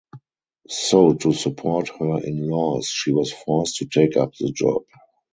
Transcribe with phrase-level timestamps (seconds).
[0.67, 4.83] So to support her in laws she was forced to take up the job.